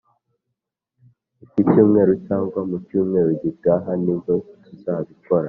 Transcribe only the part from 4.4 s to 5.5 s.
tuzabikora